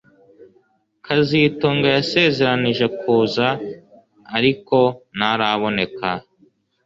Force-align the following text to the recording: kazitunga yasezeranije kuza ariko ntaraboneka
kazitunga 1.05 1.87
yasezeranije 1.95 2.85
kuza 2.99 3.47
ariko 4.37 4.77
ntaraboneka 5.17 6.09